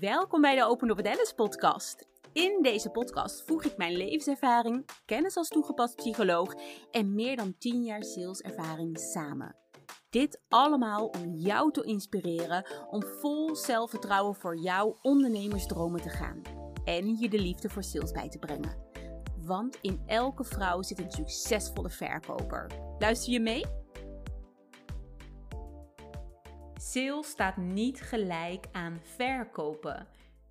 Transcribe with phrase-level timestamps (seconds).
[0.00, 2.08] Welkom bij de Open Up Alice podcast.
[2.32, 6.54] In deze podcast voeg ik mijn levenservaring, kennis als toegepast psycholoog
[6.90, 9.56] en meer dan 10 jaar saleservaring samen.
[10.10, 16.42] Dit allemaal om jou te inspireren om vol zelfvertrouwen voor jouw ondernemersdromen te gaan
[16.84, 18.76] en je de liefde voor sales bij te brengen.
[19.36, 22.70] Want in elke vrouw zit een succesvolle verkoper.
[22.98, 23.79] Luister je mee?
[26.82, 30.08] Sales staat niet gelijk aan verkopen.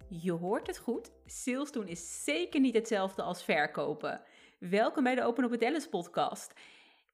[0.08, 1.12] Je hoort het goed.
[1.26, 4.22] Sales doen is zeker niet hetzelfde als verkopen.
[4.60, 6.54] Welkom bij de Open Up Dallas podcast.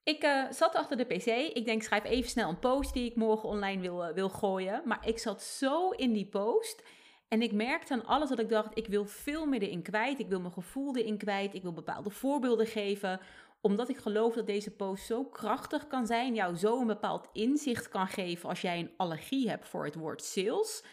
[0.02, 1.26] Ik uh, zat achter de pc.
[1.56, 4.82] Ik denk, schrijf even snel een post die ik morgen online wil, uh, wil gooien.
[4.84, 6.82] Maar ik zat zo in die post.
[7.28, 10.18] En ik merkte aan alles dat ik dacht, ik wil veel meer erin kwijt.
[10.18, 11.54] Ik wil mijn gevoel erin kwijt.
[11.54, 13.20] Ik wil bepaalde voorbeelden geven
[13.60, 17.88] omdat ik geloof dat deze post zo krachtig kan zijn, jou zo een bepaald inzicht
[17.88, 20.84] kan geven als jij een allergie hebt voor het woord sales.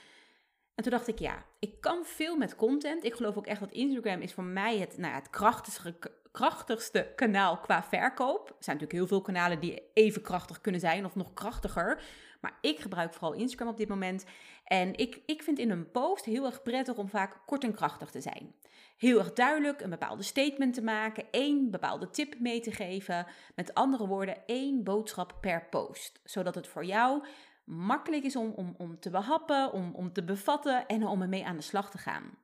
[0.75, 3.03] En toen dacht ik, ja, ik kan veel met content.
[3.03, 5.95] Ik geloof ook echt dat Instagram is voor mij het, nou ja, het krachtigste,
[6.31, 8.47] krachtigste kanaal qua verkoop.
[8.47, 12.03] Er zijn natuurlijk heel veel kanalen die even krachtig kunnen zijn of nog krachtiger.
[12.41, 14.25] Maar ik gebruik vooral Instagram op dit moment.
[14.63, 18.11] En ik, ik vind in een post heel erg prettig om vaak kort en krachtig
[18.11, 18.55] te zijn.
[18.97, 23.25] Heel erg duidelijk een bepaalde statement te maken, één bepaalde tip mee te geven.
[23.55, 26.19] Met andere woorden, één boodschap per post.
[26.23, 27.23] Zodat het voor jou
[27.63, 31.55] makkelijk is om, om, om te behappen, om, om te bevatten en om ermee aan
[31.55, 32.37] de slag te gaan.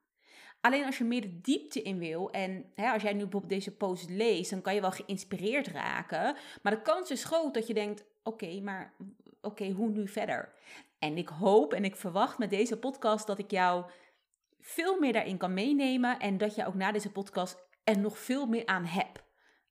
[0.62, 3.76] Alleen als je meer de diepte in wil en hè, als jij nu bijvoorbeeld deze
[3.76, 6.36] post leest, dan kan je wel geïnspireerd raken.
[6.62, 8.94] Maar de kans is groot dat je denkt: oké, maar
[9.42, 10.54] oké, hoe nu verder?
[11.00, 13.86] En ik hoop en ik verwacht met deze podcast dat ik jou
[14.60, 18.46] veel meer daarin kan meenemen en dat je ook na deze podcast er nog veel
[18.46, 19.24] meer aan hebt.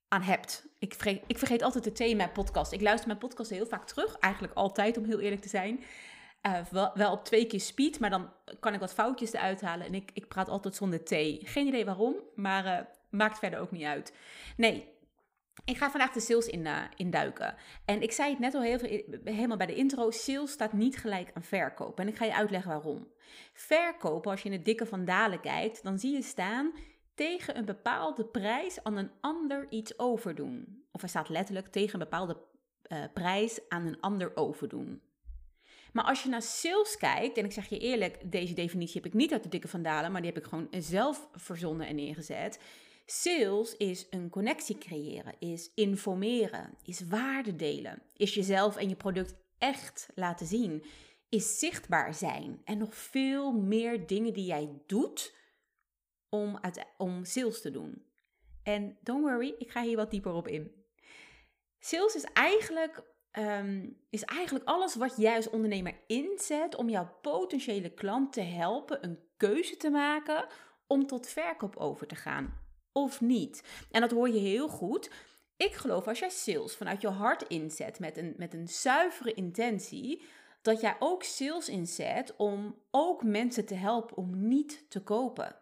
[0.08, 0.66] Aan hebt.
[0.78, 2.72] Ik vergeet, ik vergeet altijd de thema podcast.
[2.72, 5.84] Ik luister mijn podcast heel vaak terug, eigenlijk altijd om heel eerlijk te zijn.
[6.46, 9.86] Uh, wel, wel, op twee keer speed, maar dan kan ik wat foutjes eruit halen.
[9.86, 11.10] En ik, ik praat altijd zonder T.
[11.42, 12.78] Geen idee waarom, maar uh,
[13.10, 14.12] maakt verder ook niet uit.
[14.56, 14.97] Nee,
[15.64, 17.54] ik ga vandaag de sales in, uh, induiken.
[17.84, 20.10] En ik zei het net al heel veel, helemaal bij de intro.
[20.10, 22.04] Sales staat niet gelijk aan verkopen.
[22.04, 23.08] En ik ga je uitleggen waarom.
[23.52, 26.72] Verkopen, als je in het dikke van dalen kijkt, dan zie je staan
[27.14, 30.84] tegen een bepaalde prijs aan een ander iets overdoen.
[30.92, 32.36] Of er staat letterlijk tegen een bepaalde
[32.88, 35.02] uh, prijs aan een ander overdoen.
[35.92, 39.14] Maar als je naar sales kijkt, en ik zeg je eerlijk, deze definitie heb ik
[39.14, 42.58] niet uit de dikke van dalen, maar die heb ik gewoon zelf verzonnen en neergezet
[43.10, 49.34] Sales is een connectie creëren, is informeren, is waarde delen, is jezelf en je product
[49.58, 50.84] echt laten zien,
[51.28, 55.34] is zichtbaar zijn en nog veel meer dingen die jij doet
[56.28, 56.60] om,
[56.96, 58.04] om sales te doen.
[58.62, 60.72] En don't worry, ik ga hier wat dieper op in.
[61.78, 63.02] Sales is eigenlijk,
[63.32, 69.04] um, is eigenlijk alles wat jij als ondernemer inzet om jouw potentiële klant te helpen
[69.04, 70.46] een keuze te maken
[70.86, 73.62] om tot verkoop over te gaan of niet.
[73.90, 75.10] En dat hoor je heel goed.
[75.56, 80.22] Ik geloof als jij sales vanuit je hart inzet met een, met een zuivere intentie,
[80.62, 85.56] dat jij ook sales inzet om ook mensen te helpen om niet te kopen.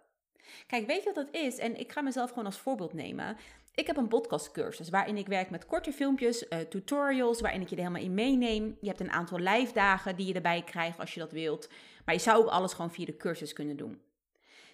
[0.67, 1.59] Kijk, weet je wat dat is?
[1.59, 3.37] En ik ga mezelf gewoon als voorbeeld nemen.
[3.75, 7.77] Ik heb een podcastcursus waarin ik werk met korte filmpjes, uh, tutorials, waarin ik je
[7.77, 8.77] er helemaal in meeneem.
[8.81, 11.69] Je hebt een aantal live dagen die je erbij krijgt als je dat wilt.
[12.05, 14.01] Maar je zou ook alles gewoon via de cursus kunnen doen.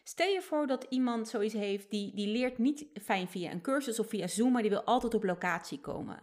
[0.02, 3.98] Stel je voor dat iemand zoiets heeft die, die leert niet fijn via een cursus
[3.98, 6.18] of via Zoom, maar die wil altijd op locatie komen.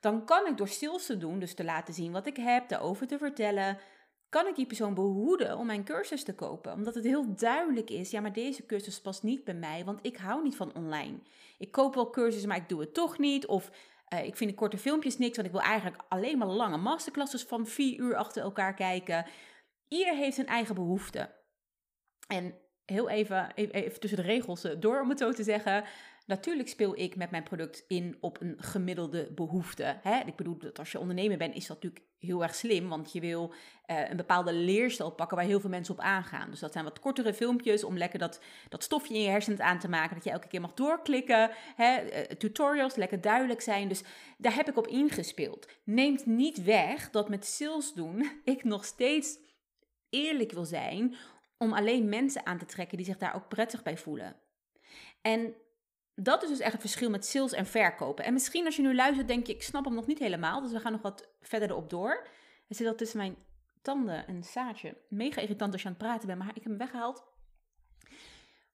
[0.00, 3.06] Dan kan ik door sales te doen, dus te laten zien wat ik heb, daarover
[3.06, 3.78] te vertellen,
[4.28, 6.72] kan ik die persoon behoeden om mijn cursus te kopen.
[6.72, 10.16] Omdat het heel duidelijk is, ja, maar deze cursus past niet bij mij, want ik
[10.16, 11.18] hou niet van online.
[11.58, 13.46] Ik koop wel cursussen, maar ik doe het toch niet.
[13.46, 13.70] Of
[14.14, 17.42] uh, ik vind de korte filmpjes niks, want ik wil eigenlijk alleen maar lange masterclasses
[17.42, 19.26] van vier uur achter elkaar kijken.
[19.88, 21.34] Ieder heeft zijn eigen behoefte.
[22.28, 22.54] En
[22.86, 25.84] heel even, even tussen de regels eh, door, om het zo te zeggen.
[26.26, 29.96] Natuurlijk speel ik met mijn product in op een gemiddelde behoefte.
[30.02, 30.20] Hè?
[30.26, 32.88] Ik bedoel, dat als je ondernemer bent, is dat natuurlijk heel erg slim.
[32.88, 33.52] Want je wil
[33.86, 36.50] uh, een bepaalde leerstijl pakken waar heel veel mensen op aangaan.
[36.50, 39.78] Dus dat zijn wat kortere filmpjes om lekker dat, dat stofje in je hersenen aan
[39.78, 40.14] te maken.
[40.14, 41.50] Dat je elke keer mag doorklikken.
[41.76, 42.02] Hè?
[42.02, 43.88] Uh, tutorials lekker duidelijk zijn.
[43.88, 44.02] Dus
[44.38, 45.68] daar heb ik op ingespeeld.
[45.84, 49.38] Neemt niet weg dat met sales doen ik nog steeds
[50.10, 51.16] eerlijk wil zijn
[51.58, 54.36] om alleen mensen aan te trekken die zich daar ook prettig bij voelen.
[55.20, 55.54] En
[56.14, 58.24] dat is dus echt het verschil met sales en verkopen.
[58.24, 60.60] En misschien als je nu luistert, denk je, ik snap hem nog niet helemaal.
[60.60, 62.28] Dus we gaan nog wat verder erop door.
[62.68, 63.36] Er zit al tussen mijn
[63.82, 64.96] tanden een zaadje.
[65.08, 67.24] Mega irritant als je aan het praten bent, maar ik heb hem weggehaald.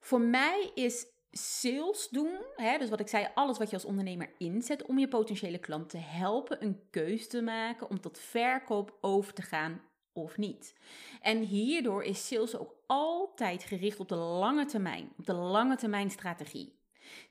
[0.00, 4.30] Voor mij is sales doen, hè, dus wat ik zei, alles wat je als ondernemer
[4.38, 9.32] inzet om je potentiële klant te helpen een keuze te maken om tot verkoop over
[9.32, 10.74] te gaan of niet.
[11.20, 16.10] En hierdoor is sales ook altijd gericht op de lange termijn, op de lange termijn
[16.10, 16.78] strategie.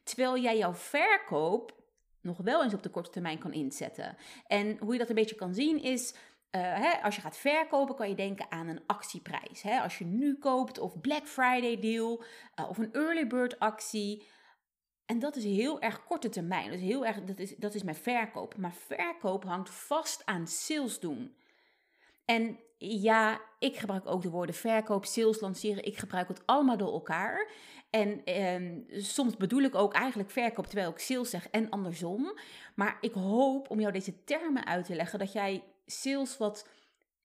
[0.03, 1.77] Terwijl jij jouw verkoop
[2.21, 4.17] nog wel eens op de korte termijn kan inzetten.
[4.47, 7.95] En hoe je dat een beetje kan zien is, uh, hè, als je gaat verkopen
[7.95, 9.61] kan je denken aan een actieprijs.
[9.61, 9.79] Hè?
[9.79, 12.23] Als je nu koopt of Black Friday deal
[12.59, 14.27] uh, of een early bird actie.
[15.05, 16.65] En dat is heel erg korte termijn.
[16.65, 18.57] Dat is heel erg, dat is, dat is mijn verkoop.
[18.57, 21.35] Maar verkoop hangt vast aan sales doen.
[22.29, 25.85] En ja, ik gebruik ook de woorden verkoop, sales, lanceren.
[25.85, 27.49] Ik gebruik het allemaal door elkaar.
[27.89, 32.39] En eh, soms bedoel ik ook eigenlijk verkoop terwijl ik sales zeg en andersom.
[32.75, 36.67] Maar ik hoop om jou deze termen uit te leggen dat jij sales wat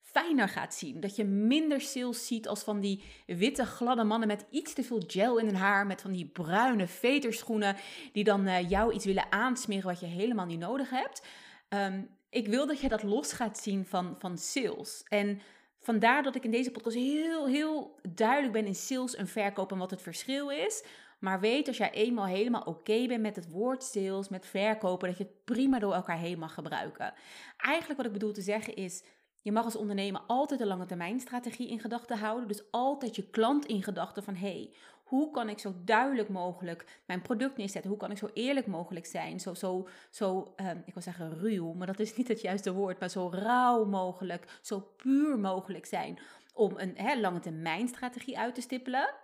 [0.00, 1.00] fijner gaat zien.
[1.00, 5.02] Dat je minder sales ziet als van die witte gladde mannen met iets te veel
[5.06, 7.76] gel in hun haar, met van die bruine veterschoenen
[8.12, 11.26] die dan uh, jou iets willen aansmeren wat je helemaal niet nodig hebt.
[11.68, 15.02] Um, ik wil dat je dat los gaat zien van, van sales.
[15.08, 15.40] En
[15.80, 19.78] vandaar dat ik in deze podcast heel, heel duidelijk ben in sales en verkoop en
[19.78, 20.84] wat het verschil is.
[21.18, 25.18] Maar weet als jij eenmaal helemaal oké bent met het woord sales, met verkopen, dat
[25.18, 27.14] je het prima door elkaar heen mag gebruiken.
[27.56, 29.04] Eigenlijk wat ik bedoel te zeggen is,
[29.42, 32.48] je mag als ondernemer altijd een lange termijn strategie in gedachten houden.
[32.48, 34.74] Dus altijd je klant in gedachten van hey,
[35.14, 37.90] hoe kan ik zo duidelijk mogelijk mijn product neerzetten?
[37.90, 39.40] Hoe kan ik zo eerlijk mogelijk zijn?
[39.40, 43.00] Zo, zo, zo ehm, ik wil zeggen ruw, maar dat is niet het juiste woord,
[43.00, 46.18] maar zo rauw mogelijk, zo puur mogelijk zijn
[46.54, 49.14] om een hè, lange termijn strategie uit te stippelen.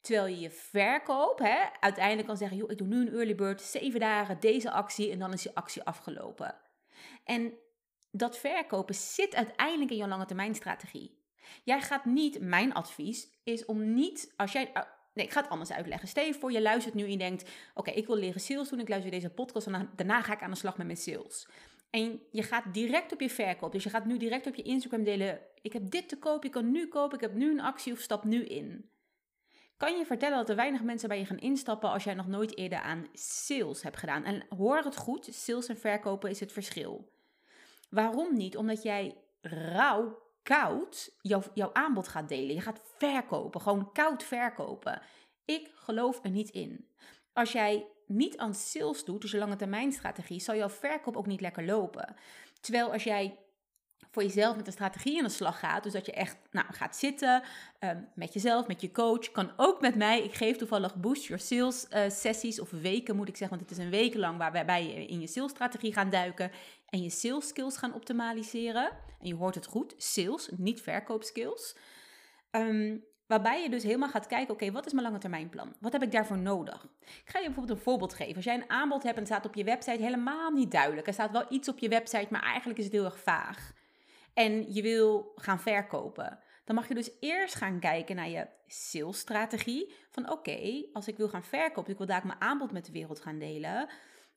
[0.00, 3.62] Terwijl je je verkoop hè, uiteindelijk kan zeggen, joh, ik doe nu een early bird,
[3.62, 6.54] zeven dagen deze actie en dan is je actie afgelopen.
[7.24, 7.52] En
[8.10, 11.16] dat verkopen zit uiteindelijk in je lange termijn strategie.
[11.64, 14.72] Jij gaat niet, mijn advies is om niet, als jij,
[15.18, 16.08] nee, ik ga het anders uitleggen.
[16.08, 18.88] Stel voor, je luistert nu en je denkt, oké, ik wil leren sales doen, ik
[18.88, 21.48] luister deze podcast en daarna ga ik aan de slag met mijn sales.
[21.90, 25.04] En je gaat direct op je verkoop, dus je gaat nu direct op je Instagram
[25.04, 27.92] delen, ik heb dit te koop, je kan nu kopen, ik heb nu een actie
[27.92, 28.90] of stap nu in.
[29.76, 32.56] Kan je vertellen dat er weinig mensen bij je gaan instappen als jij nog nooit
[32.56, 34.24] eerder aan sales hebt gedaan?
[34.24, 37.12] En hoor het goed, sales en verkopen is het verschil.
[37.90, 38.56] Waarom niet?
[38.56, 40.18] Omdat jij rauw,
[40.48, 42.54] koud jouw, jouw aanbod gaat delen.
[42.54, 45.02] Je gaat verkopen, gewoon koud verkopen.
[45.44, 46.88] Ik geloof er niet in.
[47.32, 51.26] Als jij niet aan sales doet, dus je lange termijn strategie, zal jouw verkoop ook
[51.26, 52.16] niet lekker lopen.
[52.60, 53.38] Terwijl als jij
[54.10, 55.82] voor jezelf met een strategie aan de slag gaat.
[55.82, 57.42] Dus dat je echt nou, gaat zitten
[57.80, 59.30] um, met jezelf, met je coach.
[59.30, 60.22] Kan ook met mij.
[60.22, 63.58] Ik geef toevallig Boost Your Sales uh, sessies of weken moet ik zeggen.
[63.58, 66.50] Want het is een week lang waarbij je in je salesstrategie gaan duiken.
[66.88, 68.90] En je sales skills gaan optimaliseren.
[69.20, 71.76] En je hoort het goed, sales, niet verkoopskills.
[72.50, 75.74] Um, Waarbij je dus helemaal gaat kijken, oké, wat is mijn lange termijn plan?
[75.80, 76.84] Wat heb ik daarvoor nodig?
[77.00, 78.34] Ik ga je bijvoorbeeld een voorbeeld geven.
[78.34, 81.06] Als jij een aanbod hebt en het staat op je website helemaal niet duidelijk.
[81.06, 83.72] Er staat wel iets op je website, maar eigenlijk is het heel erg vaag
[84.38, 89.94] en je wil gaan verkopen, dan mag je dus eerst gaan kijken naar je salesstrategie.
[90.10, 93.20] Van oké, als ik wil gaan verkopen, ik wil daar mijn aanbod met de wereld
[93.20, 93.88] gaan delen,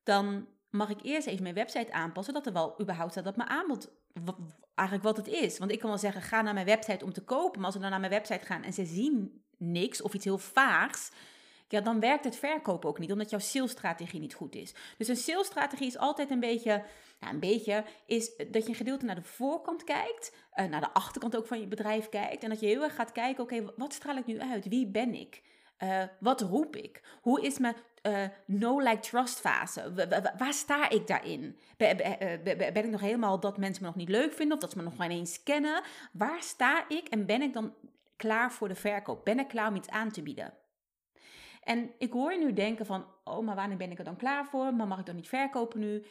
[0.03, 3.49] dan mag ik eerst even mijn website aanpassen, dat er wel überhaupt staat dat mijn
[3.49, 3.93] aanbod
[4.75, 5.57] eigenlijk wat het is.
[5.57, 7.81] Want ik kan wel zeggen, ga naar mijn website om te kopen, maar als ze
[7.81, 11.11] dan naar mijn website gaan en ze zien niks of iets heel vaags,
[11.71, 14.73] ja, dan werkt het verkopen ook niet, omdat jouw salesstrategie niet goed is.
[14.97, 16.83] Dus een salesstrategie is altijd een beetje,
[17.19, 21.35] een beetje, is dat je een gedeelte naar de voorkant kijkt, uh, naar de achterkant
[21.35, 22.43] ook van je bedrijf kijkt.
[22.43, 24.67] En dat je heel erg gaat kijken, oké, wat straal ik nu uit?
[24.67, 25.41] Wie ben ik?
[25.83, 27.01] Uh, wat roep ik?
[27.21, 30.07] Hoe is mijn uh, no-like-trust fase?
[30.37, 31.57] waar sta ik daarin?
[31.77, 31.97] Ben,
[32.43, 34.83] ben, ik nog helemaal dat mensen me nog niet leuk vinden of dat ze me
[34.83, 35.81] nog geen eens kennen?
[36.11, 37.73] Waar sta ik en ben ik dan
[38.15, 39.25] klaar voor de verkoop?
[39.25, 40.53] Ben ik klaar om iets aan te bieden?
[41.61, 44.45] En ik hoor je nu denken van, oh, maar wanneer ben ik er dan klaar
[44.45, 44.73] voor?
[44.73, 46.05] Maar mag ik dan niet verkopen nu?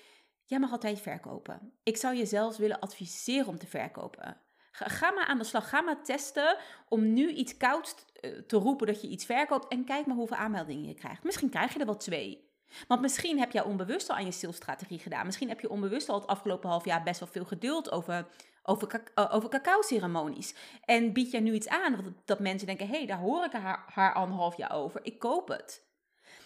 [0.45, 1.73] Jij mag altijd verkopen.
[1.83, 4.37] Ik zou je zelfs willen adviseren om te verkopen.
[4.71, 5.69] Ga, ga, maar aan de slag.
[5.69, 6.57] Ga maar testen
[6.89, 9.69] om nu iets koud eh, te roepen dat je iets verkoopt.
[9.69, 11.25] En kijk maar hoeveel aanmeldingen je krijgt.
[11.25, 12.49] Misschien krijg je er wel twee.
[12.89, 15.27] Want misschien heb jij onbewust al aan je salesstrategie gedaan.
[15.27, 18.27] Misschien heb je onbewust al het afgelopen half jaar best wel veel geduld over
[18.71, 20.55] over, uh, over cacao-ceremonies.
[20.85, 23.53] En bied jij nu iets aan dat, dat mensen denken: hé, hey, daar hoor ik
[23.53, 25.89] haar, haar anderhalf jaar over, ik koop het.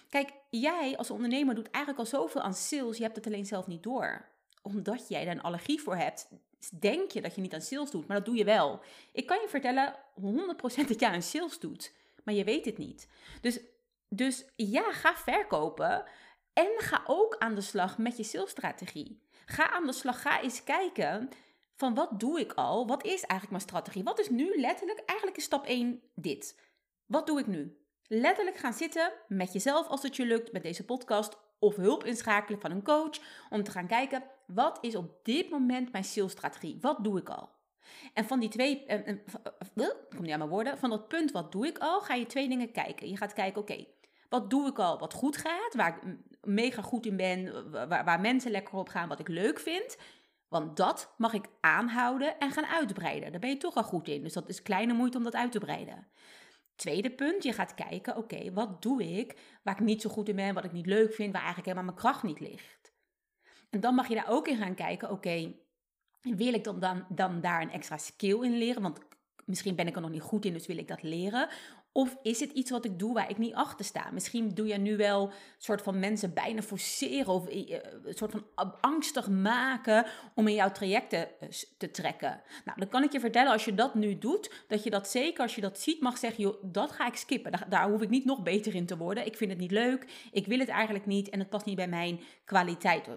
[0.09, 3.67] Kijk, jij als ondernemer doet eigenlijk al zoveel aan sales, je hebt het alleen zelf
[3.67, 4.29] niet door.
[4.63, 6.29] Omdat jij daar een allergie voor hebt,
[6.81, 8.81] denk je dat je niet aan sales doet, maar dat doe je wel.
[9.13, 11.93] Ik kan je vertellen 100% dat jij aan sales doet,
[12.25, 13.09] maar je weet het niet.
[13.41, 13.61] Dus,
[14.09, 16.05] dus ja, ga verkopen
[16.53, 19.23] en ga ook aan de slag met je salesstrategie.
[19.47, 21.31] Ga aan de slag, ga eens kijken
[21.75, 22.87] van wat doe ik al?
[22.87, 24.03] Wat is eigenlijk mijn strategie?
[24.03, 26.61] Wat is nu letterlijk, eigenlijk is stap 1 dit.
[27.07, 27.79] Wat doe ik nu?
[28.07, 32.61] Letterlijk gaan zitten met jezelf als het je lukt met deze podcast of hulp inschakelen
[32.61, 33.19] van een coach
[33.51, 36.79] om te gaan kijken wat is op dit moment mijn salesstrategie?
[36.81, 37.51] Wat doe ik al?
[38.15, 39.09] En van die twee, uh,
[39.75, 42.27] uh, kom niet aan mijn woorden, van dat punt wat doe ik al, ga je
[42.27, 43.09] twee dingen kijken.
[43.09, 43.87] Je gaat kijken, oké,
[44.29, 48.21] wat doe ik al wat goed gaat, waar ik mega goed in ben, waar, waar
[48.21, 49.97] mensen lekker op gaan, wat ik leuk vind.
[50.55, 53.31] Want dat mag ik aanhouden en gaan uitbreiden.
[53.31, 54.23] Daar ben je toch al goed in.
[54.23, 56.07] Dus dat is kleine moeite om dat uit te breiden.
[56.77, 60.37] Tweede punt, je gaat kijken, oké, wat doe ik waar ik niet zo goed in
[60.37, 62.93] ben, wat ik niet leuk vind, waar eigenlijk helemaal mijn kracht niet ligt.
[63.71, 65.55] En dan mag je daar ook in gaan kijken, oké,
[66.21, 68.83] wil ik dan, dan, dan daar een extra skill in leren?
[68.83, 68.99] Want
[69.45, 71.49] misschien ben ik er nog niet goed in, dus wil ik dat leren.
[71.97, 74.11] Of is het iets wat ik doe waar ik niet achter sta?
[74.13, 77.71] Misschien doe je nu wel een soort van mensen bijna forceren of eh,
[78.05, 81.49] een soort van angstig maken om in jouw trajecten eh,
[81.79, 82.43] te trekken.
[82.65, 85.43] Nou, dan kan ik je vertellen, als je dat nu doet, dat je dat zeker
[85.43, 87.53] als je dat ziet mag zeggen, dat ga ik skippen.
[87.53, 89.27] Daar, daar hoef ik niet nog beter in te worden.
[89.27, 91.89] Ik vind het niet leuk, ik wil het eigenlijk niet en het past niet bij
[91.89, 93.09] mijn kwaliteit.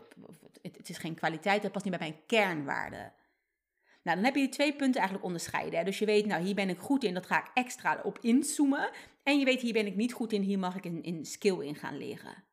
[0.62, 3.14] Het is geen kwaliteit, het past niet bij mijn kernwaarden.
[4.08, 5.80] Nou, dan heb je die twee punten eigenlijk onderscheiden.
[5.80, 5.86] Hè?
[5.86, 8.90] Dus je weet, nou, hier ben ik goed in, dat ga ik extra op inzoomen.
[9.24, 11.76] En je weet, hier ben ik niet goed in, hier mag ik een, skill in
[11.76, 12.44] gaan leren.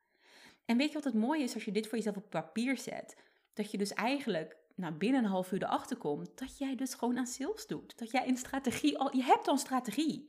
[0.65, 3.17] En weet je wat het mooie is als je dit voor jezelf op papier zet?
[3.53, 7.19] Dat je dus eigenlijk nou, binnen een half uur erachter komt dat jij dus gewoon
[7.19, 7.99] aan sales doet.
[7.99, 10.29] Dat jij een strategie al, je hebt al strategie.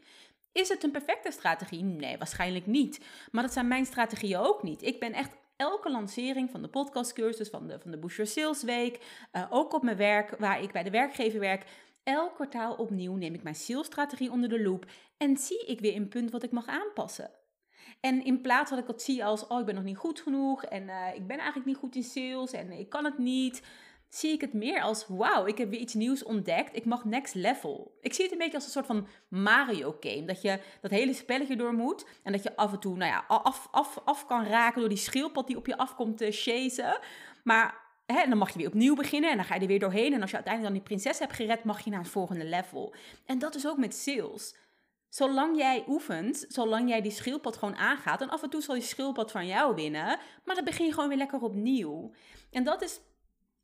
[0.51, 1.83] Is het een perfecte strategie?
[1.83, 2.99] Nee, waarschijnlijk niet.
[3.31, 4.81] Maar dat zijn mijn strategieën ook niet.
[4.81, 9.25] Ik ben echt elke lancering van de podcastcursus, van de, van de Your Sales Week,
[9.33, 11.65] uh, ook op mijn werk, waar ik bij de werkgever werk,
[12.03, 14.85] elk kwartaal opnieuw neem ik mijn salesstrategie onder de loep
[15.17, 17.31] en zie ik weer een punt wat ik mag aanpassen.
[17.99, 20.63] En in plaats dat ik dat zie als, oh ik ben nog niet goed genoeg
[20.63, 23.61] en uh, ik ben eigenlijk niet goed in sales en ik kan het niet,
[24.17, 26.75] zie ik het meer als: wauw, ik heb weer iets nieuws ontdekt.
[26.75, 27.97] Ik mag next level.
[28.01, 30.25] Ik zie het een beetje als een soort van Mario game.
[30.25, 32.05] Dat je dat hele spelletje door moet.
[32.23, 34.97] En dat je af en toe nou ja, af, af, af kan raken door die
[34.97, 36.99] schildpad die op je afkomt te chasen.
[37.43, 40.13] Maar Hè, dan mag je weer opnieuw beginnen en dan ga je er weer doorheen.
[40.13, 42.93] En als je uiteindelijk dan die prinses hebt gered, mag je naar het volgende level.
[43.25, 44.55] En dat is ook met sales.
[45.09, 48.21] Zolang jij oefent, zolang jij die schildpad gewoon aangaat.
[48.21, 50.19] En af en toe zal die schildpad van jou winnen.
[50.43, 52.11] Maar dan begin je gewoon weer lekker opnieuw.
[52.51, 52.99] En dat is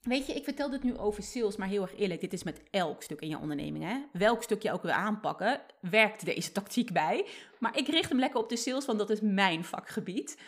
[0.02, 2.62] Weet je, ik vertel dit nu over sales, maar heel erg eerlijk, dit is met
[2.70, 3.84] elk stuk in je onderneming.
[3.84, 3.98] Hè?
[4.14, 7.28] Welk stuk je ook wil aanpakken, werkt deze tactiek bij.
[7.60, 10.40] Maar ik richt hem lekker op de sales, want dat is mijn vakgebied.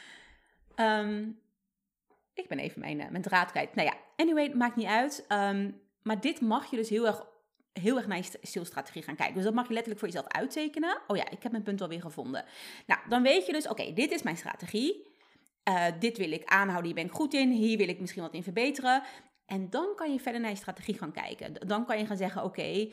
[0.76, 1.30] Ehm,
[2.34, 3.76] ik ben even mijn, uh, mijn draad kwijt.
[3.76, 5.26] Nou ja, anyway, maakt niet uit.
[5.28, 7.26] Ehm, maar dit mag je dus heel erg,
[7.74, 9.36] heel erg naar je salesstrategie gaan kijken.
[9.36, 11.02] Dus dat mag je letterlijk voor jezelf uittekenen.
[11.08, 12.46] Oh ja, ik heb mijn punt alweer gevonden.
[12.86, 15.12] Nou, dan weet je dus, oké, dit is mijn strategie.
[15.70, 17.52] Uh, dit wil ik aanhouden, hier ben ik goed in.
[17.52, 19.04] Hier wil ik misschien wat in verbeteren.
[19.46, 21.68] En dan kan je verder naar je strategie gaan kijken.
[21.68, 22.88] Dan kan je gaan zeggen: oké,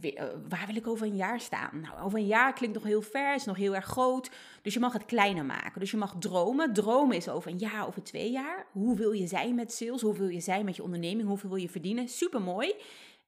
[0.00, 1.80] eh, waar wil ik over een jaar staan?
[1.80, 4.30] Nou, over een jaar klinkt nog heel ver, is nog heel erg groot.
[4.62, 5.80] Dus je mag het kleiner maken.
[5.80, 6.72] Dus je mag dromen.
[6.72, 8.66] Dromen is over een jaar, over twee jaar.
[8.72, 10.00] Hoe wil je zijn met sales?
[10.00, 11.28] Hoe wil je zijn met je onderneming?
[11.28, 12.08] Hoeveel wil je verdienen?
[12.08, 12.74] Super mooi.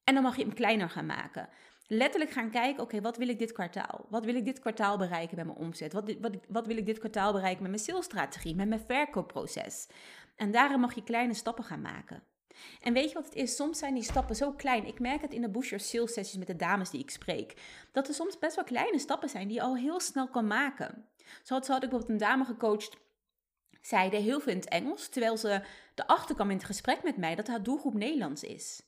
[0.04, 1.48] En dan mag je hem kleiner gaan maken.
[1.86, 4.06] Letterlijk gaan kijken, oké, wat wil ik dit kwartaal?
[4.08, 5.92] Wat wil ik dit kwartaal bereiken met mijn omzet?
[5.92, 9.86] Wat, wat, wat wil ik dit kwartaal bereiken met mijn salesstrategie, met mijn verkoopproces?
[10.36, 12.22] En daarin mag je kleine stappen gaan maken.
[12.80, 13.56] En weet je wat het is?
[13.56, 14.86] Soms zijn die stappen zo klein.
[14.86, 17.54] Ik merk het in de Booster Sales sessies met de dames die ik spreek.
[17.92, 21.08] Dat er soms best wel kleine stappen zijn die je al heel snel kan maken.
[21.42, 22.96] Zo had, ik bijvoorbeeld een dame gecoacht.
[23.80, 25.62] Zij deed heel veel in het Engels, terwijl ze
[25.94, 28.82] erachter kwam in het gesprek met mij dat haar doelgroep Nederlands is.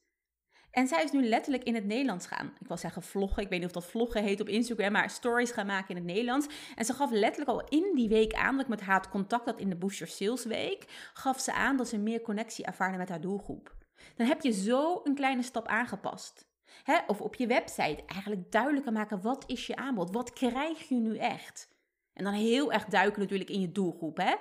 [0.70, 2.52] En zij is nu letterlijk in het Nederlands gaan.
[2.60, 3.42] Ik wil zeggen vloggen.
[3.42, 6.04] Ik weet niet of dat vloggen heet op Instagram, maar stories gaan maken in het
[6.04, 6.46] Nederlands.
[6.74, 9.44] En ze gaf letterlijk al in die week aan dat ik met haar het contact
[9.44, 11.10] had in de Booster Sales Week.
[11.12, 13.74] Gaf ze aan dat ze meer connectie ervaarde met haar doelgroep.
[14.16, 16.46] Dan heb je zo een kleine stap aangepast.
[17.06, 20.12] of op je website eigenlijk duidelijker maken wat is je aanbod?
[20.12, 21.68] Wat krijg je nu echt?
[22.12, 24.16] En dan heel erg duiken natuurlijk in je doelgroep.
[24.16, 24.34] Hè?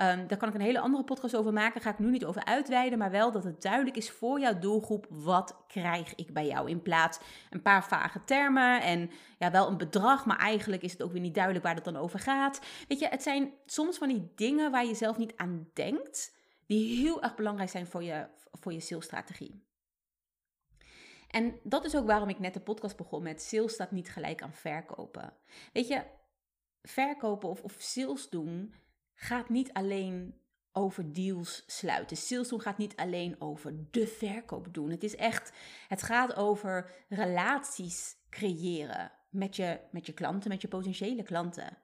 [0.00, 1.80] Um, daar kan ik een hele andere podcast over maken.
[1.80, 2.98] Ga ik nu niet over uitweiden.
[2.98, 5.06] Maar wel dat het duidelijk is voor jouw doelgroep.
[5.08, 6.70] Wat krijg ik bij jou?
[6.70, 7.18] In plaats
[7.50, 8.82] een paar vage termen.
[8.82, 10.26] En ja, wel een bedrag.
[10.26, 12.60] Maar eigenlijk is het ook weer niet duidelijk waar het dan over gaat.
[12.88, 16.36] Weet je, het zijn soms van die dingen waar je zelf niet aan denkt.
[16.66, 19.66] Die heel erg belangrijk zijn voor je, voor je salesstrategie.
[21.30, 24.42] En dat is ook waarom ik net de podcast begon met sales staat niet gelijk
[24.42, 25.32] aan verkopen.
[25.72, 26.02] Weet je,
[26.82, 28.74] verkopen of, of sales doen
[29.20, 30.34] gaat niet alleen
[30.72, 32.16] over deals sluiten.
[32.16, 34.90] Sales doen gaat niet alleen over de verkoop doen.
[34.90, 35.52] Het is echt,
[35.88, 41.78] het gaat over relaties creëren met je, met je klanten, met je potentiële klanten.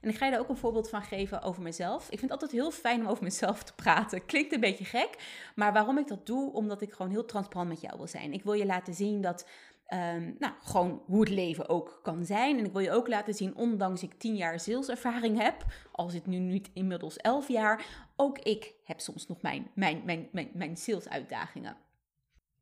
[0.00, 2.02] En ik ga je daar ook een voorbeeld van geven over mezelf.
[2.02, 4.26] Ik vind het altijd heel fijn om over mezelf te praten.
[4.26, 5.10] Klinkt een beetje gek,
[5.54, 6.52] maar waarom ik dat doe?
[6.52, 8.32] Omdat ik gewoon heel transparant met jou wil zijn.
[8.32, 9.46] Ik wil je laten zien dat
[9.94, 12.58] Um, nou, gewoon hoe het leven ook kan zijn.
[12.58, 16.26] En ik wil je ook laten zien, ondanks ik tien jaar saleservaring heb, als het
[16.26, 20.76] nu niet inmiddels elf jaar, ook ik heb soms nog mijn, mijn, mijn, mijn, mijn
[20.76, 21.76] salesuitdagingen.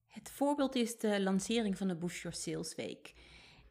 [0.06, 3.14] Het voorbeeld is de lancering van de Boost Your Sales Week.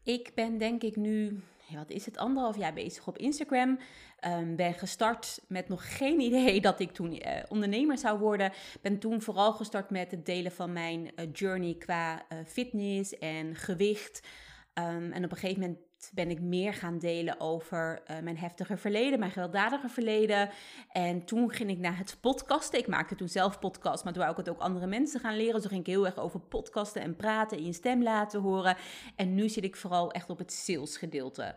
[0.04, 1.40] Ik ben denk ik nu,
[1.72, 3.80] wat is het, anderhalf jaar bezig op Instagram.
[4.26, 8.52] Um, ben gestart met nog geen idee dat ik toen uh, ondernemer zou worden.
[8.82, 13.56] Ben toen vooral gestart met het delen van mijn uh, journey qua uh, fitness en
[13.56, 14.28] gewicht.
[14.74, 15.80] Um, en op een gegeven moment
[16.14, 20.50] ben ik meer gaan delen over uh, mijn heftige verleden, mijn gewelddadige verleden.
[20.92, 22.80] En toen ging ik naar het podcasten.
[22.80, 25.62] Ik maakte toen zelf podcast, maar toen wou ik het ook andere mensen gaan leren.
[25.62, 28.78] Dus ging ik heel erg over podcasten en praten en je stem laten horen.
[29.16, 31.56] En nu zit ik vooral echt op het sales gedeelte.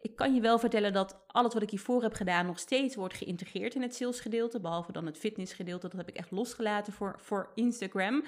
[0.00, 3.14] Ik kan je wel vertellen dat alles wat ik hiervoor heb gedaan nog steeds wordt
[3.14, 4.60] geïntegreerd in het sales gedeelte.
[4.60, 5.88] Behalve dan het fitness gedeelte.
[5.88, 8.24] Dat heb ik echt losgelaten voor, voor Instagram.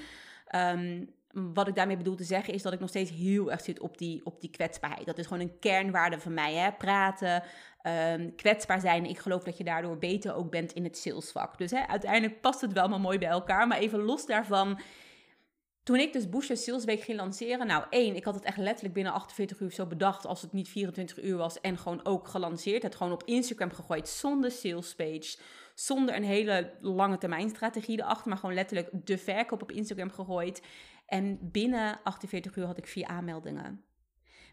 [0.54, 3.80] Um, wat ik daarmee bedoel te zeggen is dat ik nog steeds heel erg zit
[3.80, 5.06] op die, op die kwetsbaarheid.
[5.06, 6.54] Dat is gewoon een kernwaarde van mij.
[6.54, 6.72] Hè?
[6.72, 7.42] Praten,
[7.82, 9.04] um, kwetsbaar zijn.
[9.04, 11.58] Ik geloof dat je daardoor beter ook bent in het salesvak.
[11.58, 13.66] Dus hè, uiteindelijk past het wel maar mooi bij elkaar.
[13.66, 14.80] Maar even los daarvan.
[15.82, 18.94] Toen ik dus Booster Sales Week ging lanceren, nou één, ik had het echt letterlijk
[18.94, 22.82] binnen 48 uur zo bedacht als het niet 24 uur was en gewoon ook gelanceerd.
[22.82, 25.36] Het gewoon op Instagram gegooid zonder sales page,
[25.74, 30.62] zonder een hele lange termijn strategie erachter, maar gewoon letterlijk de verkoop op Instagram gegooid.
[31.08, 33.84] En binnen 48 uur had ik vier aanmeldingen.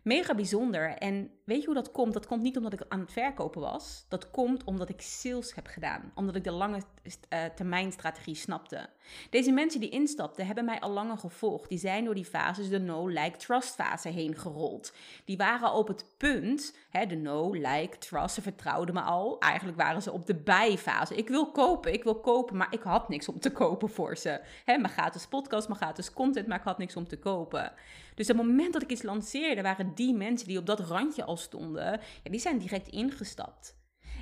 [0.04, 0.90] Mega bijzonder.
[0.90, 2.14] En weet je hoe dat komt?
[2.14, 4.06] Dat komt niet omdat ik aan het verkopen was.
[4.10, 6.12] Dat komt omdat ik sales heb gedaan.
[6.16, 6.82] Omdat ik de lange
[7.30, 8.90] uh, termijn strategie snapte.
[9.30, 11.70] Deze mensen die instapten hebben mij al langer gevolgd.
[11.70, 14.94] Die zijn door die fases, de no, like, trust fase heen gerold.
[15.26, 19.40] Die waren op het punt, hè, de no, like, trust, ze vertrouwden me al.
[19.40, 21.16] Eigenlijk waren ze op de bijfase.
[21.16, 24.42] Ik wil kopen, ik wil kopen, maar ik had niks om te kopen voor ze.
[24.66, 27.74] Hè, mijn gratis podcast, mijn gratis content, maar ik had niks om te kopen.
[28.16, 31.38] Dus het moment dat ik iets lanceerde, waren die mensen die op dat randje al
[31.38, 33.78] stonden, ja, die zijn direct ingestapt.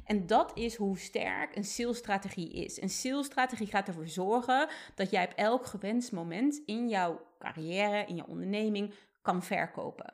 [0.05, 2.81] En dat is hoe sterk een salesstrategie is.
[2.81, 8.15] Een salesstrategie gaat ervoor zorgen dat jij op elk gewenst moment in jouw carrière, in
[8.15, 10.13] jouw onderneming, kan verkopen.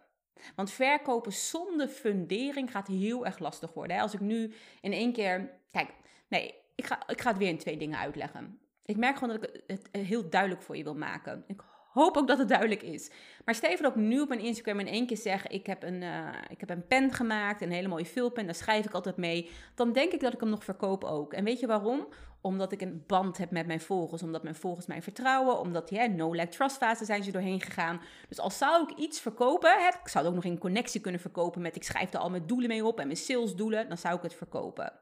[0.56, 4.00] Want verkopen zonder fundering gaat heel erg lastig worden.
[4.00, 5.52] Als ik nu in één keer.
[5.72, 5.94] Kijk,
[6.28, 8.60] nee, ik ga, ik ga het weer in twee dingen uitleggen.
[8.86, 11.44] Ik merk gewoon dat ik het heel duidelijk voor je wil maken.
[11.48, 13.10] Ik hoop ook dat het duidelijk is.
[13.46, 16.28] Maar Steven ook nu op mijn Instagram in één keer zeggen: ik heb, een, uh,
[16.50, 19.50] ik heb een pen gemaakt, een hele mooie vulpen, daar schrijf ik altijd mee.
[19.76, 21.34] Dan denk ik dat ik hem nog verkoop ook.
[21.34, 22.08] En weet je waarom?
[22.42, 24.24] Omdat ik een band heb met mijn volgers.
[24.24, 25.60] Omdat mijn volgers mij vertrouwen.
[25.60, 28.02] Omdat, ja, no like trust fase zijn ze doorheen gegaan.
[28.30, 29.72] Dus als zou ik iets verkopen,
[30.02, 32.48] ik zou het ook nog in connectie kunnen verkopen met ik schrijf er al mijn
[32.48, 34.94] doelen mee op en mijn salesdoelen, dan zou ik het verkopen.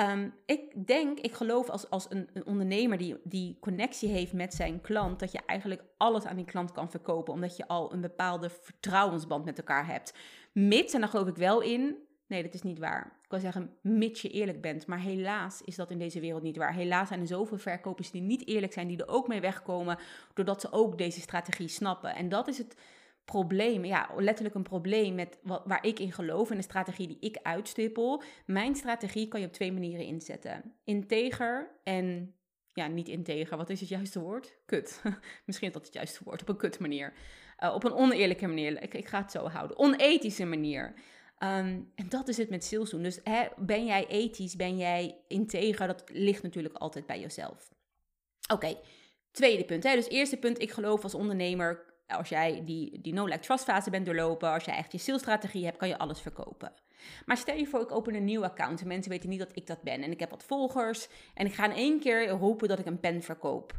[0.00, 4.80] Um, ik denk, ik geloof als, als een, ondernemer die, die connectie heeft met zijn
[4.80, 8.50] klant, dat je eigenlijk alles aan die klant kan verkopen, omdat je al een bepaalde
[8.50, 10.14] vertrouwensband met elkaar hebt.
[10.52, 13.18] Mits, en daar geloof ik wel in, nee, dat is niet waar.
[13.22, 16.56] Ik kan zeggen, mits je eerlijk bent, maar helaas is dat in deze wereld niet
[16.56, 16.74] waar.
[16.74, 19.98] Helaas zijn er zoveel verkopers die niet eerlijk zijn, die er ook mee wegkomen,
[20.34, 22.14] doordat ze ook deze strategie snappen.
[22.14, 22.76] En dat is het
[23.24, 27.16] probleem, ja, letterlijk een probleem met wat, waar ik in geloof en de strategie die
[27.20, 28.22] ik uitstippel.
[28.46, 30.74] Mijn strategie kan je op twee manieren inzetten.
[30.84, 32.34] Integer en,
[32.72, 34.56] ja, niet integer, wat is het juiste woord?
[34.66, 35.02] Kut.
[35.46, 37.12] Misschien is dat het juiste woord, op een kut manier.
[37.58, 39.78] Uh, op een oneerlijke manier, ik, ik ga het zo houden.
[39.78, 40.94] Onethische manier.
[41.38, 43.02] Um, en dat is het met sales doen.
[43.02, 47.72] Dus hè, ben jij ethisch, ben jij integer, dat ligt natuurlijk altijd bij jezelf.
[48.52, 48.76] Oké,
[49.30, 49.82] tweede punt.
[49.82, 49.94] Hè.
[49.94, 54.06] Dus eerste punt, ik geloof als ondernemer als jij die, die no-like trust fase bent
[54.06, 56.72] doorlopen, als jij echt je salesstrategie hebt, kan je alles verkopen.
[57.26, 59.66] Maar stel je voor, ik open een nieuw account en mensen weten niet dat ik
[59.66, 60.02] dat ben.
[60.02, 63.00] En ik heb wat volgers en ik ga in één keer roepen dat ik een
[63.00, 63.72] pen verkoop.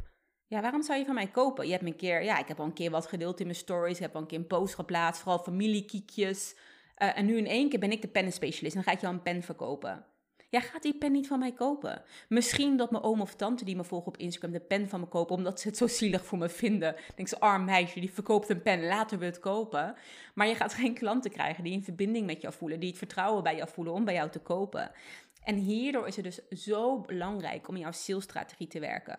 [0.46, 1.66] Ja, waarom zou je van mij kopen?
[1.66, 3.96] Je hebt een keer, ja, ik heb al een keer wat gedeeld in mijn stories.
[3.96, 6.56] Ik heb al een keer een post geplaatst, vooral familiekiekjes.
[7.02, 9.14] Uh, en nu in één keer ben ik de pennenspecialist en dan ga ik jou
[9.14, 10.04] een pen verkopen.
[10.48, 12.02] Jij gaat die pen niet van mij kopen.
[12.28, 15.06] Misschien dat mijn oom of tante die me volgen op Instagram de pen van me
[15.06, 16.96] kopen, omdat ze het zo zielig voor me vinden.
[17.14, 19.94] Denk ze, arm meisje, die verkoopt een pen, laten we het kopen.
[20.34, 23.42] Maar je gaat geen klanten krijgen die een verbinding met jou voelen, die het vertrouwen
[23.42, 24.90] bij jou voelen om bij jou te kopen.
[25.42, 29.18] En hierdoor is het dus zo belangrijk om in jouw salesstrategie te werken.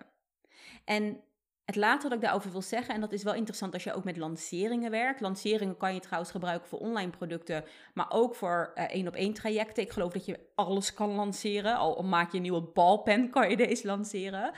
[0.86, 1.22] En
[1.67, 4.03] het laatste wat ik daarover wil zeggen, en dat is wel interessant als je ook
[4.03, 5.21] met lanceringen werkt.
[5.21, 9.34] Lanceringen kan je trouwens gebruiken voor online producten, maar ook voor uh, één op één
[9.34, 9.84] trajecten.
[9.84, 11.77] Ik geloof dat je alles kan lanceren.
[11.77, 14.51] Al maak je een nieuwe balpen, kan je deze lanceren.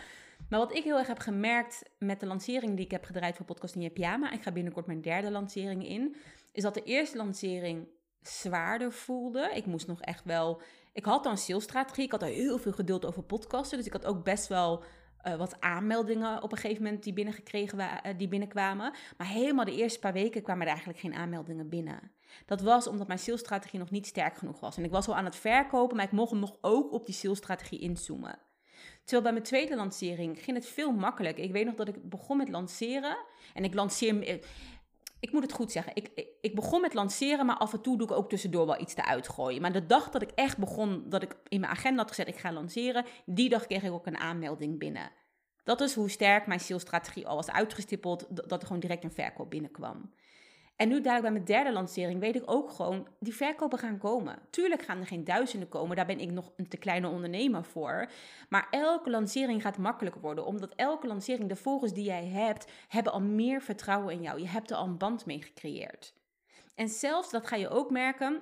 [0.50, 3.46] Maar wat ik heel erg heb gemerkt met de lancering die ik heb gedraaid voor
[3.46, 6.16] Podcast in je pyjama, ik ga binnenkort mijn derde lancering in,
[6.52, 7.88] is dat de eerste lancering
[8.22, 9.52] zwaarder voelde.
[9.54, 10.62] Ik moest nog echt wel.
[10.94, 12.04] Ik had dan een salesstrategie.
[12.04, 13.78] Ik had al heel veel geduld over podcasten.
[13.78, 14.84] Dus ik had ook best wel
[15.28, 18.94] uh, wat aanmeldingen op een gegeven moment die, binnengekregen uh, die binnenkwamen.
[19.18, 22.12] Maar helemaal de eerste paar weken kwamen er eigenlijk geen aanmeldingen binnen.
[22.46, 24.78] Dat was omdat mijn salesstrategie nog niet sterk genoeg was.
[24.78, 27.80] En ik was al aan het verkopen, maar ik mocht nog ook op die salesstrategie
[27.80, 28.40] inzoomen.
[29.00, 31.44] Terwijl bij mijn tweede lancering ging het veel makkelijker.
[31.44, 33.18] Ik weet nog dat ik begon met lanceren.
[33.54, 34.40] En ik lanceer
[35.20, 35.96] ik moet het goed zeggen.
[35.96, 36.10] Ik,
[36.42, 39.06] ik, begon met lanceren, maar af en toe doe ik ook tussendoor wel iets te
[39.06, 39.62] uitgooien.
[39.62, 42.38] Maar de dag dat ik echt begon, dat ik in mijn agenda had gezet, ik
[42.38, 45.12] ga lanceren, die dag kreeg ik ook een aanmelding binnen.
[45.64, 49.50] Dat is hoe sterk mijn salesstrategie al was uitgestippeld, dat er gewoon direct een verkoop
[49.50, 50.14] binnenkwam.
[50.80, 54.40] En nu dadelijk bij mijn derde lancering weet ik ook gewoon, die verkopen gaan komen.
[54.50, 58.10] Tuurlijk gaan er geen duizenden komen, daar ben ik nog een te kleine ondernemer voor.
[58.50, 63.14] Maar elke lancering gaat makkelijker worden, omdat elke lancering, de volgers die jij hebt, hebben
[63.14, 64.40] al meer vertrouwen in jou.
[64.40, 66.14] Je hebt er al een band mee gecreëerd.
[66.76, 68.42] En zelfs, dat ga je ook merken,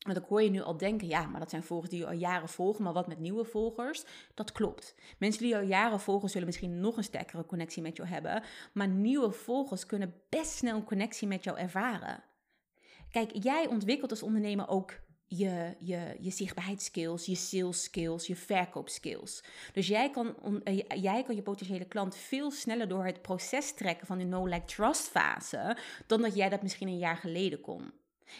[0.00, 2.12] want ik hoor je nu al denken, ja, maar dat zijn volgers die je al
[2.12, 4.04] jaren volgen, maar wat met nieuwe volgers?
[4.34, 4.94] Dat klopt.
[5.18, 8.88] Mensen die al jaren volgen zullen misschien nog een sterkere connectie met jou hebben, maar
[8.88, 12.22] nieuwe volgers kunnen best snel een connectie met jou ervaren.
[13.10, 19.44] Kijk, jij ontwikkelt als ondernemer ook je, je, je zichtbaarheidsskills, je sales skills, je verkoopskills.
[19.72, 24.06] Dus jij kan, eh, jij kan je potentiële klant veel sneller door het proces trekken
[24.06, 27.92] van de no-like-trust fase, dan dat jij dat misschien een jaar geleden kon.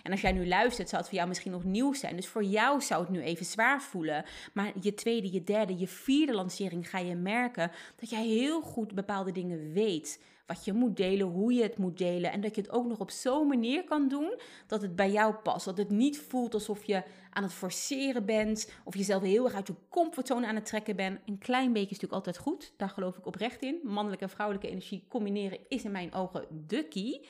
[0.03, 2.17] En als jij nu luistert, zou het voor jou misschien nog nieuw zijn.
[2.17, 4.25] Dus voor jou zou het nu even zwaar voelen.
[4.53, 8.95] Maar je tweede, je derde, je vierde lancering ga je merken dat jij heel goed
[8.95, 10.23] bepaalde dingen weet.
[10.47, 12.33] Wat je moet delen, hoe je het moet delen.
[12.33, 15.35] En dat je het ook nog op zo'n manier kan doen dat het bij jou
[15.35, 15.65] past.
[15.65, 18.73] Dat het niet voelt alsof je aan het forceren bent.
[18.85, 21.21] Of jezelf heel erg uit je comfortzone aan het trekken bent.
[21.27, 22.73] Een klein beetje is natuurlijk altijd goed.
[22.77, 23.81] Daar geloof ik oprecht in.
[23.83, 27.27] Mannelijke en vrouwelijke energie combineren is in mijn ogen de key.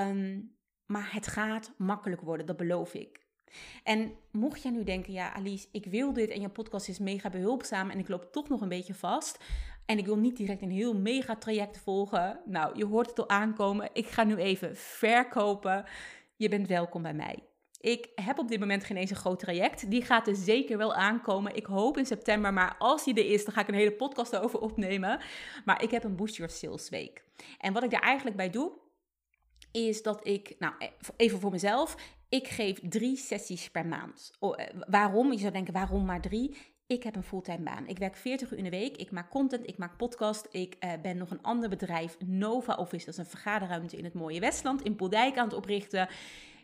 [0.00, 0.54] Um,
[0.86, 3.22] maar het gaat makkelijk worden, dat beloof ik.
[3.82, 7.30] En mocht jij nu denken, ja Alice, ik wil dit en je podcast is mega
[7.30, 9.44] behulpzaam en ik loop toch nog een beetje vast.
[9.86, 12.40] En ik wil niet direct een heel mega traject volgen.
[12.44, 13.90] Nou, je hoort het al aankomen.
[13.92, 15.84] Ik ga nu even verkopen.
[16.36, 17.38] Je bent welkom bij mij.
[17.80, 19.90] Ik heb op dit moment geen eens een groot traject.
[19.90, 21.56] Die gaat er zeker wel aankomen.
[21.56, 24.36] Ik hoop in september, maar als die er is, dan ga ik een hele podcast
[24.36, 25.20] over opnemen.
[25.64, 27.24] Maar ik heb een Boost Your Sales Week.
[27.58, 28.72] En wat ik daar eigenlijk bij doe,
[29.74, 31.96] is dat ik, nou e, even voor mezelf,
[32.28, 34.30] ik geef drie sessies per maand.
[34.40, 35.32] Eh, waarom?
[35.32, 36.56] Je zou denken, waarom maar drie?
[36.86, 37.86] Ik heb een fulltime baan.
[37.86, 38.96] Ik werk 40 uur in de week.
[38.96, 40.48] Ik maak content, ik maak podcast.
[40.50, 43.04] Ik uh, ben nog een ander bedrijf, Nova Office.
[43.04, 46.08] Dat is een vergaderruimte in het mooie Westland, in Poldijk aan het oprichten.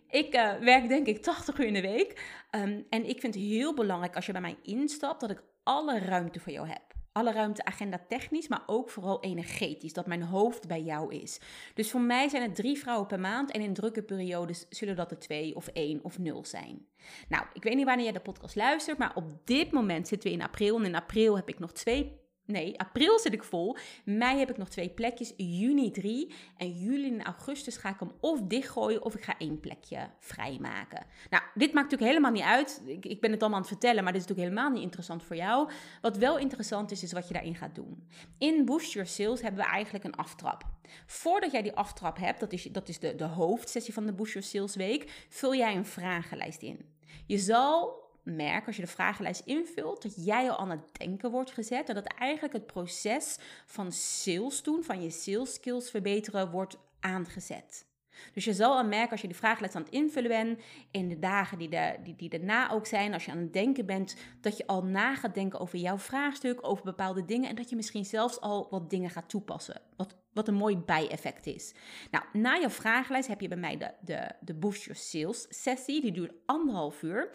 [0.08, 2.40] Ik werk denk ik 80 uur in de week.
[2.50, 5.98] Um, en ik vind het heel belangrijk als je bij mij instapt, dat ik alle
[5.98, 9.92] ruimte voor jou heb alle ruimte agenda technisch, maar ook vooral energetisch.
[9.92, 11.40] Dat mijn hoofd bij jou is.
[11.74, 13.50] Dus voor mij zijn het drie vrouwen per maand.
[13.50, 16.86] En in drukke periodes zullen dat er twee of één of nul zijn.
[17.28, 20.36] Nou, ik weet niet wanneer jij de podcast luistert, maar op dit moment zitten we
[20.36, 20.76] in april.
[20.78, 22.18] En in april heb ik nog twee
[22.50, 23.76] Nee, april zit ik vol.
[24.04, 25.32] Mei heb ik nog twee plekjes.
[25.36, 26.34] Juni drie.
[26.56, 31.06] En juli en augustus ga ik hem of dichtgooien of ik ga één plekje vrijmaken.
[31.30, 32.82] Nou, dit maakt natuurlijk helemaal niet uit.
[32.86, 35.22] Ik, ik ben het allemaal aan het vertellen, maar dit is natuurlijk helemaal niet interessant
[35.22, 35.70] voor jou.
[36.00, 38.08] Wat wel interessant is, is wat je daarin gaat doen.
[38.38, 40.64] In Boost Your Sales hebben we eigenlijk een aftrap.
[41.06, 44.32] Voordat jij die aftrap hebt, dat is, dat is de, de hoofdsessie van de Boost
[44.32, 46.80] Your Sales Week, vul jij een vragenlijst in.
[47.26, 51.50] Je zal merk als je de vragenlijst invult, dat jij al aan het denken wordt
[51.50, 51.88] gezet.
[51.88, 57.88] En dat eigenlijk het proces van sales doen, van je sales skills verbeteren, wordt aangezet.
[58.32, 61.18] Dus je zal al merken als je die vragenlijst aan het invullen bent, in de
[61.18, 64.56] dagen die, de, die, die daarna ook zijn, als je aan het denken bent, dat
[64.56, 68.04] je al na gaat denken over jouw vraagstuk, over bepaalde dingen en dat je misschien
[68.04, 69.80] zelfs al wat dingen gaat toepassen.
[69.96, 71.74] Wat, wat een mooi bijeffect is.
[72.10, 76.00] Nou, na je vragenlijst heb je bij mij de, de, de Boost Your Sales sessie,
[76.00, 77.30] die duurt anderhalf uur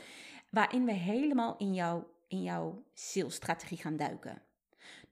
[0.49, 4.41] waarin we helemaal in, jouw in jouw salesstrategie gaan duiken.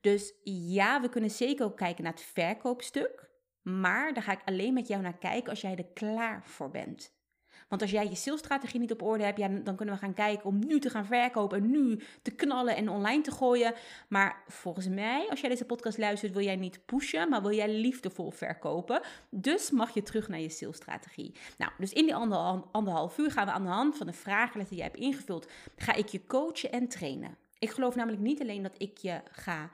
[0.02, 3.30] Dus ja, we kunnen zeker ook kijken naar het verkoopstuk,
[3.62, 7.15] maar daar ga ik alleen met jou naar kijken als jij er klaar voor bent.
[7.74, 10.46] Want als jij je salesstrategie niet op orde hebt, ja, dan kunnen we gaan kijken
[10.46, 13.74] om nu te gaan verkopen en nu te knallen en online te gooien.
[14.08, 17.70] Maar volgens mij, als jij deze podcast luistert, wil jij niet pushen, maar wil jij
[17.70, 19.02] liefdevol verkopen.
[19.30, 21.36] Dus mag je terug naar je salesstrategie.
[21.58, 22.16] Nou, dus in die
[22.72, 25.94] anderhalf uur gaan we aan de hand van de vragen die jij hebt ingevuld, ga
[25.94, 27.38] ik je coachen en trainen.
[27.60, 29.70] Ik geloof namelijk niet alleen dat ik je ga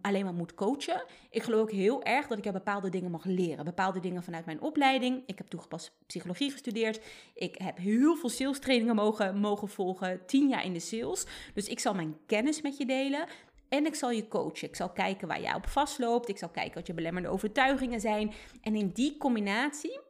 [0.00, 1.04] alleen maar moet coachen.
[1.30, 3.64] Ik geloof ook heel erg dat ik er bepaalde dingen mag leren.
[3.64, 5.22] Bepaalde dingen vanuit mijn opleiding.
[5.26, 7.00] Ik heb toegepast psychologie gestudeerd.
[7.34, 10.26] Ik heb heel veel sales trainingen mogen, mogen volgen.
[10.26, 11.26] Tien jaar in de sales.
[11.54, 13.26] Dus ik zal mijn kennis met je delen.
[13.68, 14.68] En ik zal je coachen.
[14.68, 16.28] Ik zal kijken waar jij op vastloopt.
[16.28, 18.32] Ik zal kijken wat je belemmerende overtuigingen zijn.
[18.62, 20.00] En in die combinatie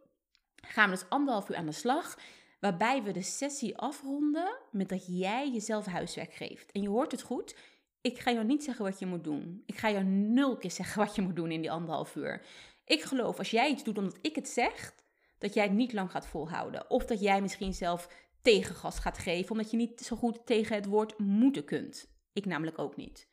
[0.56, 2.18] gaan we dus anderhalf uur aan de slag.
[2.60, 6.72] Waarbij we de sessie afronden met dat jij jezelf huiswerk geeft.
[6.72, 7.54] En je hoort het goed
[8.00, 9.62] ik ga jou niet zeggen wat je moet doen.
[9.66, 12.46] Ik ga jou nul keer zeggen wat je moet doen in die anderhalf uur.
[12.84, 14.94] Ik geloof als jij iets doet omdat ik het zeg,
[15.38, 16.90] dat jij het niet lang gaat volhouden.
[16.90, 18.08] Of dat jij misschien zelf
[18.42, 22.08] tegengas gaat geven, omdat je niet zo goed tegen het woord moeten kunt.
[22.32, 23.28] Ik namelijk ook niet.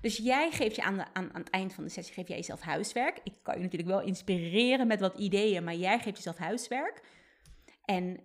[0.00, 2.60] Dus jij geeft je aan, aan, aan het eind van de sessie geef jij jezelf
[2.60, 3.20] huiswerk.
[3.24, 7.02] Ik kan je natuurlijk wel inspireren met wat ideeën, maar jij geeft jezelf huiswerk.
[7.84, 8.20] En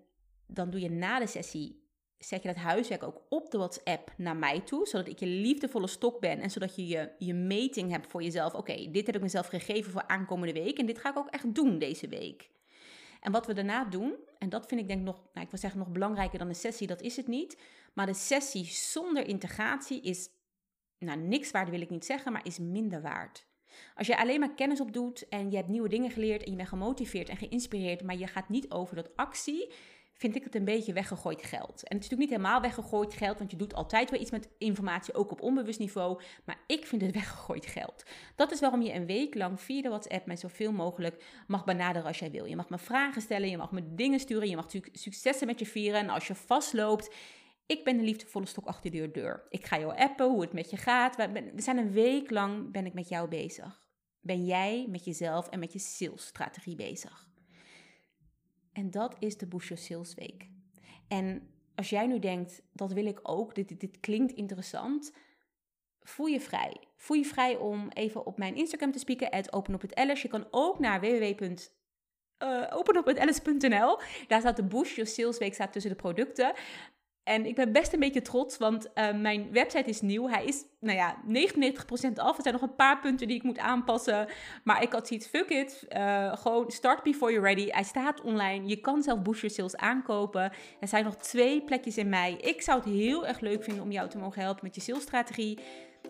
[0.47, 1.86] dan doe je na de sessie
[2.19, 5.87] zet je dat huiswerk ook op de WhatsApp naar mij toe, zodat ik je liefdevolle
[5.87, 8.53] stok ben en zodat je je, je meting hebt voor jezelf.
[8.53, 11.55] Oké, dit heb ik mezelf gegeven voor aankomende week en dit ga ik ook echt
[11.55, 12.49] doen deze week.
[13.21, 15.79] En wat we daarna doen, en dat vind ik denk nog, nou, ik wil zeggen
[15.79, 17.57] nog belangrijker dan de sessie, dat is het niet.
[17.93, 20.29] Maar de sessie zonder integratie is,
[20.99, 23.45] nou niks waard wil ik niet zeggen, maar is minder waard.
[23.95, 26.69] Als je alleen maar kennis opdoet en je hebt nieuwe dingen geleerd en je bent
[26.69, 29.73] gemotiveerd en geïnspireerd, maar je gaat niet over dat actie,
[30.17, 31.67] vind ik het een beetje weggegooid geld.
[31.67, 34.49] En het is natuurlijk niet helemaal weggegooid geld, want je doet altijd wel iets met
[34.57, 36.21] informatie, ook op onbewust niveau.
[36.45, 38.03] Maar ik vind het weggegooid geld.
[38.35, 42.07] Dat is waarom je een week lang via de WhatsApp mij zoveel mogelijk mag benaderen
[42.07, 42.45] als jij wil.
[42.45, 45.59] Je mag me vragen stellen, je mag me dingen sturen, je mag natuurlijk successen met
[45.59, 45.99] je vieren.
[45.99, 47.13] En als je vastloopt,
[47.65, 49.45] ik ben de liefdevolle stok achter de deur.
[49.49, 51.15] Ik ga jou appen hoe het met je gaat.
[51.15, 53.85] We zijn een week lang ben ik met jou bezig.
[54.19, 57.27] Ben jij met jezelf en met je salesstrategie bezig?
[58.77, 60.49] En dat is de Your Sales Week.
[61.07, 65.13] En als jij nu denkt, dat wil ik ook, dit, dit, klinkt interessant,
[65.99, 66.77] voel je vrij.
[66.95, 69.51] Voel je vrij om even op mijn Instagram te spieken, het
[70.21, 73.99] Je kan ook naar www.openophetls.nl.
[74.27, 76.53] Daar staat de Bush Your Sales Week staat tussen de producten.
[77.27, 80.27] En ik ben best een beetje trots, want uh, mijn website is nieuw.
[80.27, 82.37] Hij is, nou ja, 99% af.
[82.37, 84.27] Er zijn nog een paar punten die ik moet aanpassen.
[84.63, 85.85] Maar ik had zoiets, fuck it.
[85.97, 87.69] Uh, gewoon start before you're ready.
[87.69, 88.67] Hij staat online.
[88.67, 90.51] Je kan zelf Booster Sales aankopen.
[90.79, 92.35] Er zijn nog twee plekjes in mei.
[92.35, 95.59] Ik zou het heel erg leuk vinden om jou te mogen helpen met je salesstrategie.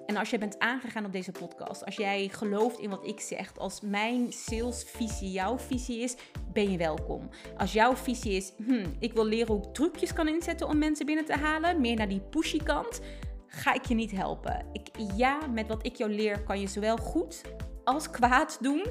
[0.05, 3.57] En als jij bent aangegaan op deze podcast, als jij gelooft in wat ik zeg,
[3.57, 6.15] als mijn salesvisie jouw visie is,
[6.53, 7.29] ben je welkom.
[7.57, 11.05] Als jouw visie is, hmm, ik wil leren hoe ik trucjes kan inzetten om mensen
[11.05, 13.01] binnen te halen, meer naar die pushy kant,
[13.47, 14.65] ga ik je niet helpen.
[14.71, 17.41] Ik, ja, met wat ik jou leer kan je zowel goed
[17.83, 18.86] als kwaad doen.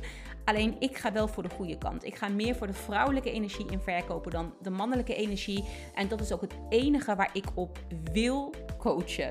[0.44, 2.04] Alleen ik ga wel voor de goede kant.
[2.04, 5.64] Ik ga meer voor de vrouwelijke energie in verkopen dan de mannelijke energie.
[5.94, 7.78] En dat is ook het enige waar ik op
[8.12, 8.54] wil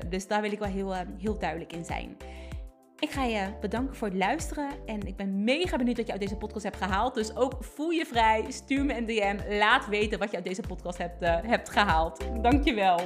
[0.08, 2.16] Dus daar wil ik wel heel, eh, heel duidelijk in zijn.
[2.98, 4.68] Ik ga je bedanken voor het luisteren.
[4.86, 7.14] En ik ben mega benieuwd dat je uit deze podcast hebt gehaald.
[7.14, 8.44] Dus ook voel je vrij.
[8.48, 9.58] Stuur me een DM.
[9.58, 12.20] Laat weten wat je uit deze podcast hebt, uh, hebt gehaald.
[12.42, 13.00] Dankjewel.